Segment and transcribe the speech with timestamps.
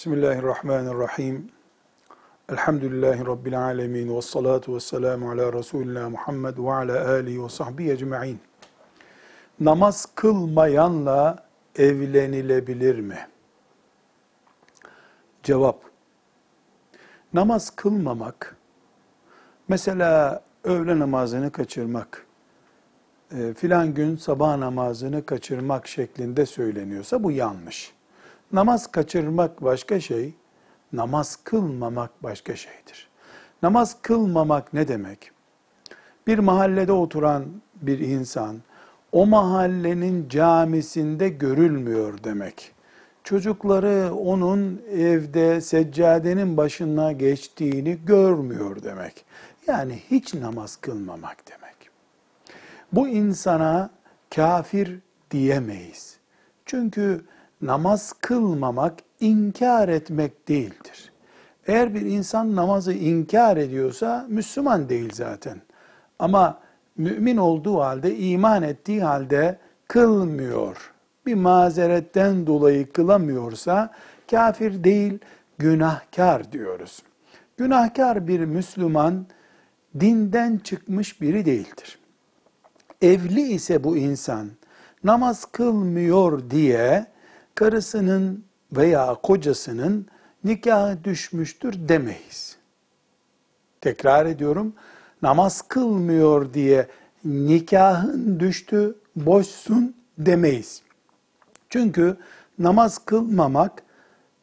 [0.00, 1.50] Bismillahirrahmanirrahim.
[2.48, 4.16] Elhamdülillahi Rabbil alemin.
[4.16, 8.40] Ve salatu ve selamu ala Resulina Muhammed ve ala alihi ve sahbihi ecma'in.
[9.60, 11.44] Namaz kılmayanla
[11.76, 13.18] evlenilebilir mi?
[15.42, 15.82] Cevap.
[17.34, 18.56] Namaz kılmamak,
[19.68, 22.26] mesela öğle namazını kaçırmak,
[23.32, 27.99] e, filan gün sabah namazını kaçırmak şeklinde söyleniyorsa bu yanlış.
[28.52, 30.34] Namaz kaçırmak başka şey,
[30.92, 33.08] namaz kılmamak başka şeydir.
[33.62, 35.30] Namaz kılmamak ne demek?
[36.26, 37.44] Bir mahallede oturan
[37.82, 38.56] bir insan,
[39.12, 42.72] o mahallenin camisinde görülmüyor demek.
[43.24, 49.24] Çocukları onun evde seccadenin başına geçtiğini görmüyor demek.
[49.66, 51.76] Yani hiç namaz kılmamak demek.
[52.92, 53.90] Bu insana
[54.34, 54.98] kafir
[55.30, 56.16] diyemeyiz.
[56.66, 57.24] Çünkü
[57.62, 61.12] namaz kılmamak inkar etmek değildir.
[61.66, 65.60] Eğer bir insan namazı inkar ediyorsa Müslüman değil zaten.
[66.18, 66.58] Ama
[66.96, 70.92] mümin olduğu halde, iman ettiği halde kılmıyor.
[71.26, 73.90] Bir mazeretten dolayı kılamıyorsa
[74.30, 75.18] kafir değil,
[75.58, 77.02] günahkar diyoruz.
[77.56, 79.26] Günahkar bir Müslüman
[80.00, 81.98] dinden çıkmış biri değildir.
[83.02, 84.50] Evli ise bu insan
[85.04, 87.06] namaz kılmıyor diye
[87.60, 90.06] karısının veya kocasının
[90.44, 92.56] nikahı düşmüştür demeyiz.
[93.80, 94.72] Tekrar ediyorum,
[95.22, 96.86] namaz kılmıyor diye
[97.24, 100.82] nikahın düştü, boşsun demeyiz.
[101.68, 102.16] Çünkü
[102.58, 103.82] namaz kılmamak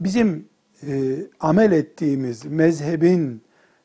[0.00, 0.48] bizim
[0.86, 3.42] e, amel ettiğimiz mezhebin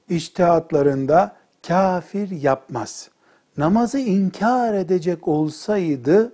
[0.09, 1.35] iştihatlarında
[1.67, 3.09] kafir yapmaz.
[3.57, 6.31] Namazı inkar edecek olsaydı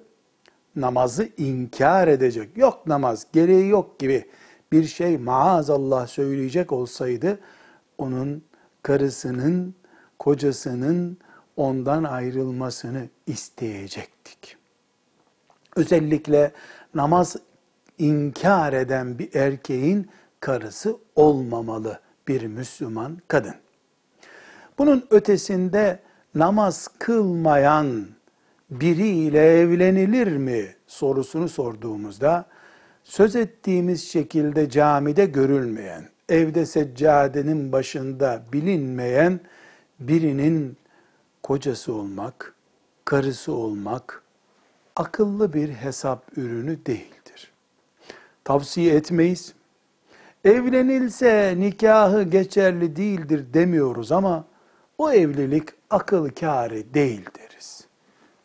[0.76, 4.26] namazı inkar edecek, yok namaz, gereği yok gibi
[4.72, 7.40] bir şey maazallah söyleyecek olsaydı,
[7.98, 8.44] onun
[8.84, 9.76] karısının,
[10.20, 11.18] kocasının
[11.58, 14.58] ondan ayrılmasını isteyecektik.
[15.76, 16.52] Özellikle
[16.96, 17.36] namaz
[17.98, 20.09] inkar eden bir erkeğin
[20.40, 23.56] karısı olmamalı bir Müslüman kadın.
[24.78, 26.00] Bunun ötesinde
[26.36, 28.08] namaz kılmayan
[28.72, 32.46] biriyle evlenilir mi sorusunu sorduğumuzda
[33.04, 39.40] söz ettiğimiz şekilde camide görülmeyen, evde seccadenin başında bilinmeyen
[40.00, 40.78] birinin
[41.44, 42.54] kocası olmak,
[43.06, 44.24] karısı olmak
[44.96, 47.52] akıllı bir hesap ürünü değildir.
[48.44, 49.53] Tavsiye etmeyiz.
[50.46, 54.46] Evlenilse nikahı geçerli değildir demiyoruz ama
[54.98, 57.50] o evlilik akıl kârı değildir.